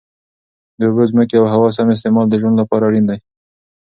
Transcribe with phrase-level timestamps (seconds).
[0.79, 3.17] د اوبو، ځمکې او هوا سم استعمال د ژوند لپاره اړین دی.